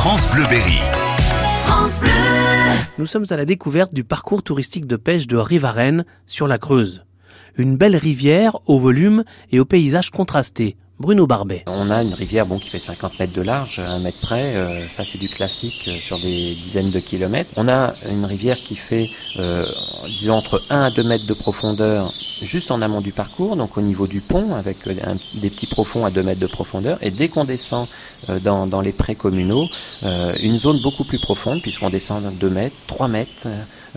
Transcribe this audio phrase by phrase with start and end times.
[0.00, 0.78] France Bleu Berry.
[2.96, 7.04] Nous sommes à la découverte du parcours touristique de pêche de Rivarennes sur la Creuse.
[7.58, 10.78] Une belle rivière au volume et au paysage contrasté.
[10.98, 11.64] Bruno Barbet.
[11.66, 14.56] On a une rivière bon, qui fait 50 mètres de large, à un mètre près.
[14.56, 17.50] euh, ça, c'est du classique euh, sur des dizaines de kilomètres.
[17.56, 19.66] On a une rivière qui fait, euh,
[20.06, 22.10] disons, entre 1 à 2 mètres de profondeur
[22.42, 24.94] juste en amont du parcours, donc au niveau du pont, avec euh,
[25.34, 26.98] des petits profonds à 2 mètres de profondeur.
[27.02, 27.86] Et dès qu'on descend
[28.28, 29.66] euh, dans, dans les prés communaux,
[30.02, 33.46] euh, une zone beaucoup plus profonde, puisqu'on descend de 2 mètres, 3 mètres.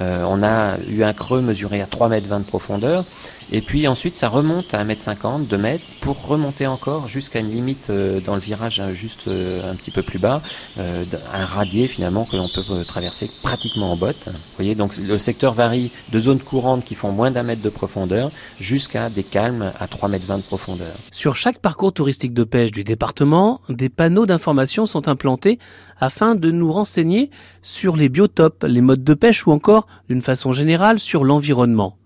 [0.02, 3.06] Euh, on a eu un creux mesuré à 3 mètres 20 de profondeur.
[3.52, 7.40] Et puis ensuite, ça remonte à 1 mètre 50, 2 mètres, pour remonter encore jusqu'à
[7.40, 10.42] une limite euh, dans le virage euh, juste euh, un petit peu plus bas,
[10.78, 14.26] un radier finalement que l'on peut traverser pratiquement en botte.
[14.26, 17.70] Vous voyez, donc le secteur varie de zones courantes qui font moins d'un mètre de
[17.70, 20.96] profondeur jusqu'à des calmes à 3 mètres 20 de profondeur.
[21.12, 25.60] Sur chaque parcours touristique de pêche du département, des panneaux d'information sont implantés
[26.00, 27.30] afin de nous renseigner
[27.62, 31.98] sur les biotopes, les modes de pêche ou encore, d'une façon générale, sur l'environnement.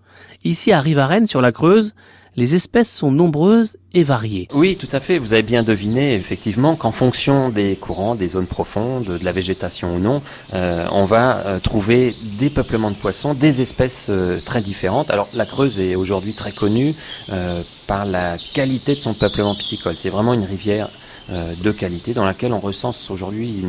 [0.44, 1.94] Ici à Rivarennes, sur la Creuse,
[2.38, 4.46] les espèces sont nombreuses et variées.
[4.54, 5.18] Oui, tout à fait.
[5.18, 9.96] Vous avez bien deviné, effectivement, qu'en fonction des courants, des zones profondes, de la végétation
[9.96, 10.22] ou non,
[10.54, 15.10] euh, on va euh, trouver des peuplements de poissons, des espèces euh, très différentes.
[15.10, 16.94] Alors, la Creuse est aujourd'hui très connue
[17.88, 19.96] par la qualité de son peuplement piscicole.
[19.96, 20.90] C'est vraiment une rivière
[21.30, 23.64] de qualité dans laquelle on recense aujourd'hui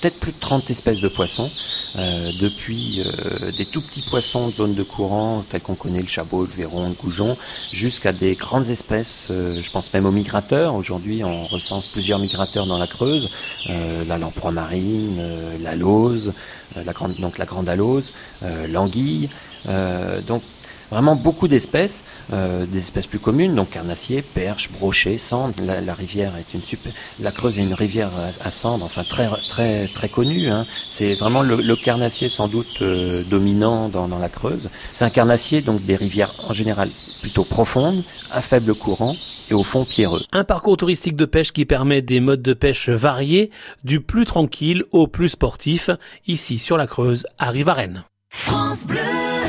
[0.00, 1.50] peut-être plus de 30 espèces de poissons,
[1.96, 6.06] euh, depuis euh, des tout petits poissons de zone de courant, tels qu'on connaît le
[6.06, 7.36] chabot, le verron, le goujon,
[7.72, 10.74] jusqu'à des grandes espèces, euh, je pense même aux migrateurs.
[10.74, 13.28] Aujourd'hui, on recense plusieurs migrateurs dans la Creuse,
[13.68, 16.32] euh, la lamproie marine, euh, la lauze,
[16.76, 18.12] euh, la grande, donc la grande alose,
[18.68, 19.28] l'anguille.
[20.26, 20.42] Donc
[20.90, 25.54] vraiment beaucoup d'espèces, euh, des espèces plus communes, donc carnassiers, perches, brochets, cendres.
[25.62, 29.04] La, la rivière est une super, la Creuse est une rivière à, à cendres, enfin
[29.04, 30.50] très très très connue.
[30.50, 30.66] Hein.
[30.88, 34.68] C'est vraiment le, le carnassier sans doute euh, dominant dans, dans la Creuse.
[34.92, 36.90] C'est un carnassier donc des rivières en général
[37.20, 38.02] plutôt profondes,
[38.32, 39.14] à faible courant
[39.50, 40.22] et au fond pierreux.
[40.32, 43.50] Un parcours touristique de pêche qui permet des modes de pêche variés,
[43.84, 45.90] du plus tranquille au plus sportif,
[46.26, 48.04] ici sur la Creuse à Rivarennes.
[48.30, 49.19] France Bleu.